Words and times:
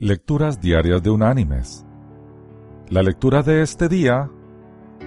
Lecturas 0.00 0.60
Diarias 0.60 1.02
de 1.02 1.10
Unánimes. 1.10 1.84
La 2.88 3.02
lectura 3.02 3.42
de 3.42 3.62
este 3.62 3.88
día 3.88 4.30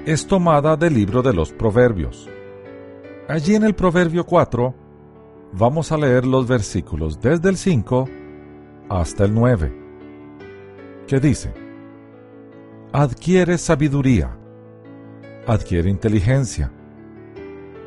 es 0.06 0.28
tomada 0.28 0.76
del 0.76 0.96
libro 0.96 1.22
de 1.22 1.34
los 1.34 1.54
Proverbios. 1.54 2.30
Allí 3.30 3.56
en 3.56 3.64
el 3.64 3.74
Proverbio 3.74 4.26
4 4.26 4.76
vamos 5.54 5.94
a 5.94 5.98
leer 5.98 6.26
los 6.26 6.46
versículos 6.46 7.22
desde 7.22 7.48
el 7.48 7.56
5 7.56 8.10
hasta 8.90 9.24
el 9.24 9.34
9, 9.34 9.74
que 11.08 11.22
dice, 11.22 11.54
Adquiere 12.92 13.58
sabiduría, 13.58 14.38
adquiere 15.48 15.90
inteligencia, 15.90 16.70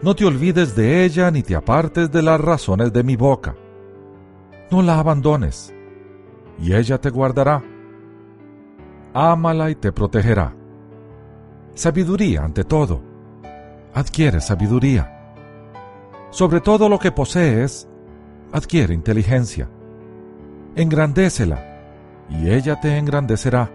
no 0.00 0.16
te 0.16 0.24
olvides 0.24 0.74
de 0.74 1.04
ella 1.04 1.30
ni 1.30 1.42
te 1.42 1.54
apartes 1.54 2.10
de 2.10 2.22
las 2.22 2.40
razones 2.40 2.94
de 2.94 3.02
mi 3.02 3.14
boca, 3.14 3.54
no 4.70 4.80
la 4.80 4.98
abandones 4.98 5.73
y 6.58 6.74
ella 6.74 7.00
te 7.00 7.10
guardará. 7.10 7.62
Ámala 9.12 9.70
y 9.70 9.74
te 9.74 9.92
protegerá. 9.92 10.54
Sabiduría 11.74 12.44
ante 12.44 12.64
todo. 12.64 13.02
Adquiere 13.92 14.40
sabiduría. 14.40 15.10
Sobre 16.30 16.60
todo 16.60 16.88
lo 16.88 16.98
que 16.98 17.12
posees, 17.12 17.88
adquiere 18.52 18.94
inteligencia. 18.94 19.68
Engrandécela, 20.74 21.74
y 22.28 22.50
ella 22.50 22.80
te 22.80 22.98
engrandecerá. 22.98 23.70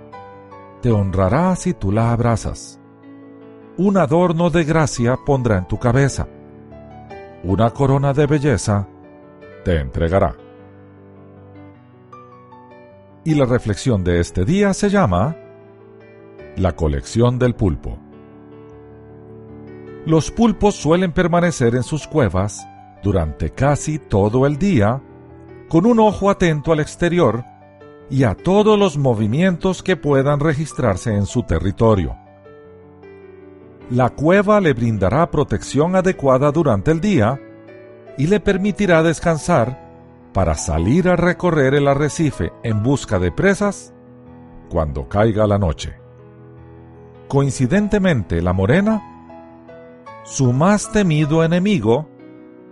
Te 0.82 0.92
honrará 0.92 1.56
si 1.56 1.74
tú 1.74 1.92
la 1.92 2.12
abrazas. 2.12 2.80
Un 3.78 3.98
adorno 3.98 4.50
de 4.50 4.66
gracia 4.66 5.18
pondrá 5.26 5.58
en 5.58 5.68
tu 5.68 5.78
cabeza. 5.78 6.28
Una 7.44 7.70
corona 7.70 8.12
de 8.12 8.26
belleza 8.26 8.88
te 9.64 9.80
entregará. 9.80 10.36
Y 13.24 13.36
la 13.36 13.46
reflexión 13.46 14.04
de 14.04 14.22
este 14.22 14.46
día 14.46 14.74
se 14.74 14.90
llama 14.90 15.36
La 16.56 16.76
colección 16.76 17.38
del 17.38 17.54
pulpo. 17.54 18.00
Los 20.06 20.32
pulpos 20.32 20.76
suelen 20.76 21.12
permanecer 21.12 21.76
en 21.76 21.84
sus 21.84 22.08
cuevas 22.08 22.66
durante 23.04 23.50
casi 23.52 24.00
todo 24.00 24.46
el 24.46 24.58
día, 24.58 25.02
con 25.68 25.86
un 25.86 26.00
ojo 26.00 26.30
atento 26.30 26.72
al 26.72 26.80
exterior 26.80 27.44
y 28.10 28.24
a 28.24 28.36
todos 28.36 28.80
los 28.80 28.98
movimientos 28.98 29.84
que 29.84 29.98
puedan 29.98 30.40
registrarse 30.40 31.14
en 31.14 31.26
su 31.26 31.44
territorio. 31.44 32.16
La 33.92 34.10
cueva 34.10 34.62
le 34.62 34.74
brindará 34.74 35.30
protección 35.30 35.96
adecuada 35.96 36.52
durante 36.52 36.92
el 36.92 37.02
día 37.02 37.40
y 38.18 38.28
le 38.28 38.40
permitirá 38.40 39.04
descansar 39.04 39.89
para 40.34 40.56
salir 40.56 41.10
a 41.10 41.16
recorrer 41.16 41.74
el 41.74 41.88
arrecife 41.88 42.54
en 42.64 42.84
busca 42.84 43.20
de 43.20 43.32
presas 43.32 43.94
cuando 44.70 45.10
caiga 45.10 45.48
la 45.48 45.58
noche. 45.58 45.96
Coincidentemente, 47.28 48.42
la 48.42 48.54
morena, 48.54 49.04
su 50.24 50.54
más 50.54 50.92
temido 50.92 51.44
enemigo, 51.44 52.10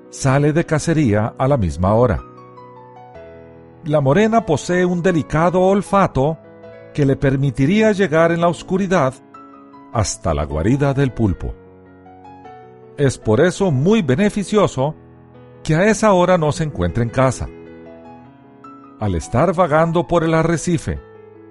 sale 0.10 0.54
de 0.54 0.66
cacería 0.66 1.34
a 1.38 1.48
la 1.48 1.58
misma 1.58 1.94
hora. 1.94 2.24
La 3.84 4.02
morena 4.02 4.46
posee 4.46 4.86
un 4.86 5.02
delicado 5.02 5.62
olfato 5.62 6.38
que 6.94 7.06
le 7.06 7.16
permitiría 7.16 7.92
llegar 7.92 8.32
en 8.32 8.42
la 8.42 8.48
oscuridad 8.48 9.14
hasta 9.94 10.34
la 10.34 10.44
guarida 10.46 10.94
del 10.94 11.12
pulpo. 11.12 11.54
Es 12.98 13.18
por 13.18 13.42
eso 13.42 13.72
muy 13.72 14.02
beneficioso 14.02 14.96
que 15.68 15.76
a 15.76 15.84
esa 15.84 16.14
hora 16.14 16.38
no 16.38 16.54
se 16.54 16.64
encuentre 16.64 17.04
en 17.04 17.10
casa. 17.10 17.50
Al 19.02 19.16
estar 19.16 19.54
vagando 19.54 20.08
por 20.08 20.24
el 20.24 20.34
arrecife 20.34 21.02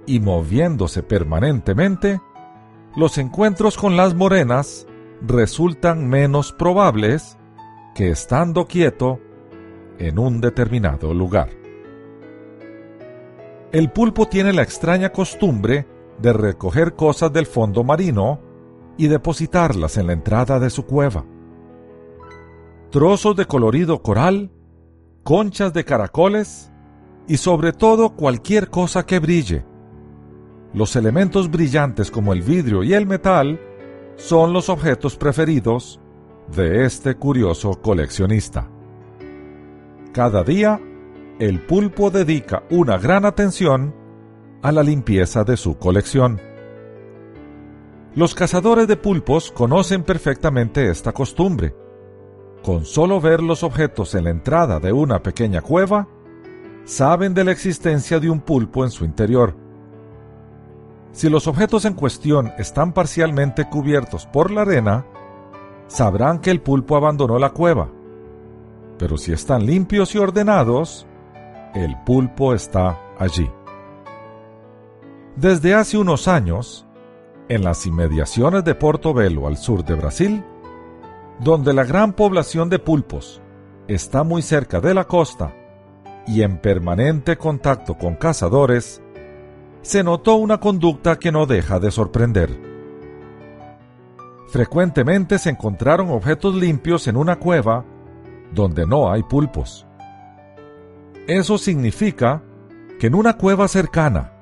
y 0.06 0.20
moviéndose 0.20 1.02
permanentemente, 1.02 2.22
los 2.96 3.18
encuentros 3.18 3.76
con 3.76 3.94
las 3.94 4.14
morenas 4.14 4.86
resultan 5.20 6.08
menos 6.08 6.54
probables 6.54 7.36
que 7.94 8.08
estando 8.08 8.66
quieto 8.66 9.20
en 9.98 10.18
un 10.18 10.40
determinado 10.40 11.12
lugar. 11.12 11.50
El 13.70 13.92
pulpo 13.92 14.28
tiene 14.28 14.54
la 14.54 14.62
extraña 14.62 15.12
costumbre 15.12 15.86
de 16.22 16.32
recoger 16.32 16.94
cosas 16.94 17.34
del 17.34 17.44
fondo 17.44 17.84
marino 17.84 18.40
y 18.96 19.08
depositarlas 19.08 19.98
en 19.98 20.06
la 20.06 20.14
entrada 20.14 20.58
de 20.58 20.70
su 20.70 20.86
cueva 20.86 21.26
trozos 22.90 23.36
de 23.36 23.46
colorido 23.46 24.02
coral, 24.02 24.50
conchas 25.22 25.72
de 25.72 25.84
caracoles 25.84 26.70
y 27.26 27.36
sobre 27.38 27.72
todo 27.72 28.10
cualquier 28.10 28.70
cosa 28.70 29.04
que 29.04 29.18
brille. 29.18 29.64
Los 30.72 30.94
elementos 30.96 31.50
brillantes 31.50 32.10
como 32.10 32.32
el 32.32 32.42
vidrio 32.42 32.82
y 32.84 32.94
el 32.94 33.06
metal 33.06 33.60
son 34.16 34.52
los 34.52 34.68
objetos 34.68 35.16
preferidos 35.16 36.00
de 36.54 36.84
este 36.84 37.16
curioso 37.16 37.80
coleccionista. 37.80 38.70
Cada 40.12 40.42
día, 40.44 40.80
el 41.38 41.60
pulpo 41.60 42.10
dedica 42.10 42.62
una 42.70 42.98
gran 42.98 43.24
atención 43.24 43.94
a 44.62 44.72
la 44.72 44.82
limpieza 44.82 45.44
de 45.44 45.56
su 45.56 45.76
colección. 45.76 46.40
Los 48.14 48.34
cazadores 48.34 48.88
de 48.88 48.96
pulpos 48.96 49.52
conocen 49.52 50.02
perfectamente 50.02 50.88
esta 50.88 51.12
costumbre 51.12 51.74
con 52.66 52.84
solo 52.84 53.20
ver 53.20 53.44
los 53.44 53.62
objetos 53.62 54.16
en 54.16 54.24
la 54.24 54.30
entrada 54.30 54.80
de 54.80 54.92
una 54.92 55.22
pequeña 55.22 55.62
cueva, 55.62 56.08
saben 56.84 57.32
de 57.32 57.44
la 57.44 57.52
existencia 57.52 58.18
de 58.18 58.28
un 58.28 58.40
pulpo 58.40 58.82
en 58.82 58.90
su 58.90 59.04
interior. 59.04 59.54
Si 61.12 61.30
los 61.30 61.46
objetos 61.46 61.84
en 61.84 61.94
cuestión 61.94 62.52
están 62.58 62.92
parcialmente 62.92 63.68
cubiertos 63.68 64.26
por 64.26 64.50
la 64.50 64.62
arena, 64.62 65.06
sabrán 65.86 66.40
que 66.40 66.50
el 66.50 66.60
pulpo 66.60 66.96
abandonó 66.96 67.38
la 67.38 67.50
cueva. 67.50 67.88
Pero 68.98 69.16
si 69.16 69.32
están 69.32 69.64
limpios 69.64 70.16
y 70.16 70.18
ordenados, 70.18 71.06
el 71.72 71.96
pulpo 72.04 72.52
está 72.52 72.98
allí. 73.16 73.48
Desde 75.36 75.72
hace 75.72 75.98
unos 75.98 76.26
años, 76.26 76.84
en 77.48 77.62
las 77.62 77.86
inmediaciones 77.86 78.64
de 78.64 78.74
Portobelo 78.74 79.46
al 79.46 79.56
sur 79.56 79.84
de 79.84 79.94
Brasil, 79.94 80.42
donde 81.40 81.72
la 81.72 81.84
gran 81.84 82.12
población 82.12 82.68
de 82.70 82.78
pulpos 82.78 83.42
está 83.88 84.24
muy 84.24 84.42
cerca 84.42 84.80
de 84.80 84.94
la 84.94 85.04
costa 85.04 85.54
y 86.26 86.42
en 86.42 86.58
permanente 86.58 87.36
contacto 87.36 87.96
con 87.96 88.16
cazadores, 88.16 89.02
se 89.82 90.02
notó 90.02 90.34
una 90.34 90.58
conducta 90.58 91.16
que 91.18 91.30
no 91.30 91.46
deja 91.46 91.78
de 91.78 91.90
sorprender. 91.90 92.50
Frecuentemente 94.48 95.38
se 95.38 95.50
encontraron 95.50 96.10
objetos 96.10 96.54
limpios 96.54 97.06
en 97.06 97.16
una 97.16 97.36
cueva 97.36 97.84
donde 98.52 98.86
no 98.86 99.10
hay 99.12 99.22
pulpos. 99.22 99.86
Eso 101.26 101.58
significa 101.58 102.42
que 102.98 103.08
en 103.08 103.14
una 103.14 103.36
cueva 103.36 103.68
cercana 103.68 104.32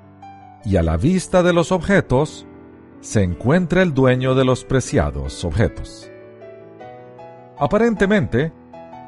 y 0.64 0.76
a 0.76 0.82
la 0.82 0.96
vista 0.96 1.42
de 1.42 1.52
los 1.52 1.72
objetos 1.72 2.46
se 3.00 3.22
encuentra 3.22 3.82
el 3.82 3.92
dueño 3.92 4.34
de 4.34 4.44
los 4.44 4.64
preciados 4.64 5.44
objetos. 5.44 6.10
Aparentemente, 7.58 8.52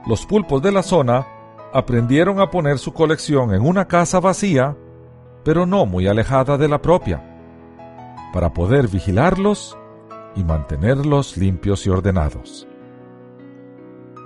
los 0.06 0.24
pulpos 0.24 0.62
de 0.62 0.72
la 0.72 0.82
zona 0.82 1.26
aprendieron 1.72 2.40
a 2.40 2.50
poner 2.50 2.78
su 2.78 2.92
colección 2.92 3.52
en 3.52 3.62
una 3.62 3.86
casa 3.86 4.20
vacía, 4.20 4.76
pero 5.44 5.66
no 5.66 5.84
muy 5.84 6.06
alejada 6.06 6.56
de 6.56 6.68
la 6.68 6.80
propia, 6.80 7.22
para 8.32 8.52
poder 8.52 8.88
vigilarlos 8.88 9.76
y 10.36 10.44
mantenerlos 10.44 11.36
limpios 11.36 11.86
y 11.86 11.90
ordenados. 11.90 12.68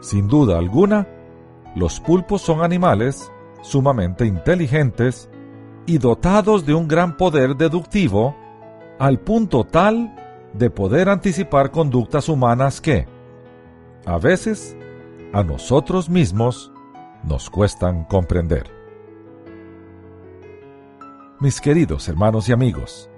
Sin 0.01 0.29
duda 0.29 0.59
alguna, 0.59 1.07
los 1.75 2.01
pulpos 2.01 2.43
son 2.43 2.63
animales 2.63 3.31
sumamente 3.63 4.27
inteligentes 4.27 5.31
y 5.87 5.99
dotados 5.99 6.67
de 6.67 6.75
un 6.75 6.89
gran 6.89 7.17
poder 7.17 7.57
deductivo 7.57 8.35
al 8.99 9.19
punto 9.19 9.65
tal 9.65 10.15
de 10.53 10.71
poder 10.71 11.09
anticipar 11.09 11.71
conductas 11.71 12.29
humanas 12.29 12.81
que, 12.81 13.07
a 14.11 14.19
veces 14.19 14.77
a 15.33 15.45
nosotros 15.45 16.11
mismos 16.11 16.73
nos 17.23 17.49
cuestan 17.49 18.05
comprender. 18.07 18.69
Mis 21.39 21.61
queridos 21.61 22.09
hermanos 22.09 22.49
y 22.49 22.53
amigos, 22.53 23.09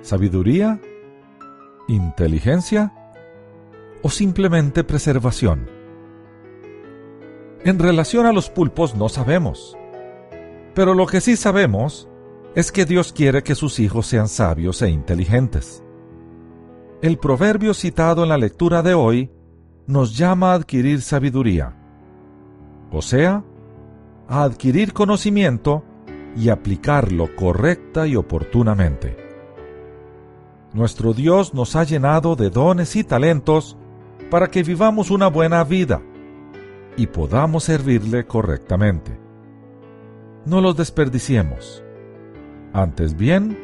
¿sabiduría? 0.00 0.80
¿Inteligencia? 1.86 2.92
¿O 4.02 4.10
simplemente 4.10 4.82
preservación? 4.82 5.70
En 7.64 7.78
relación 7.78 8.26
a 8.26 8.32
los 8.32 8.50
pulpos 8.50 8.96
no 8.96 9.08
sabemos, 9.08 9.78
pero 10.74 10.94
lo 10.94 11.06
que 11.06 11.20
sí 11.20 11.36
sabemos 11.36 12.08
es 12.56 12.72
que 12.72 12.86
Dios 12.86 13.12
quiere 13.12 13.44
que 13.44 13.54
sus 13.54 13.78
hijos 13.78 14.08
sean 14.08 14.26
sabios 14.26 14.82
e 14.82 14.90
inteligentes. 14.90 15.84
El 17.02 17.18
proverbio 17.18 17.72
citado 17.72 18.24
en 18.24 18.30
la 18.30 18.38
lectura 18.38 18.82
de 18.82 18.94
hoy 18.94 19.35
nos 19.86 20.16
llama 20.16 20.52
a 20.52 20.54
adquirir 20.54 21.00
sabiduría, 21.00 21.72
o 22.90 23.02
sea, 23.02 23.44
a 24.28 24.42
adquirir 24.42 24.92
conocimiento 24.92 25.84
y 26.36 26.48
aplicarlo 26.48 27.34
correcta 27.36 28.06
y 28.06 28.16
oportunamente. 28.16 29.16
Nuestro 30.72 31.14
Dios 31.14 31.54
nos 31.54 31.76
ha 31.76 31.84
llenado 31.84 32.36
de 32.36 32.50
dones 32.50 32.96
y 32.96 33.04
talentos 33.04 33.76
para 34.30 34.48
que 34.48 34.62
vivamos 34.62 35.10
una 35.10 35.28
buena 35.28 35.62
vida 35.62 36.02
y 36.96 37.06
podamos 37.06 37.64
servirle 37.64 38.26
correctamente. 38.26 39.18
No 40.44 40.60
los 40.60 40.76
desperdiciemos. 40.76 41.82
Antes 42.72 43.16
bien, 43.16 43.56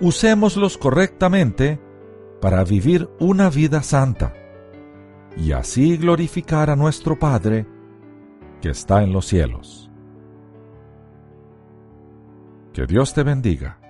usémoslos 0.00 0.76
correctamente 0.76 1.80
para 2.40 2.62
vivir 2.64 3.08
una 3.18 3.50
vida 3.50 3.82
santa 3.82 4.34
y 5.38 5.52
así 5.52 5.96
glorificar 5.96 6.68
a 6.68 6.76
nuestro 6.76 7.18
Padre 7.18 7.66
que 8.60 8.70
está 8.70 9.02
en 9.02 9.12
los 9.12 9.26
cielos. 9.26 9.90
Que 12.72 12.86
Dios 12.86 13.14
te 13.14 13.22
bendiga. 13.22 13.80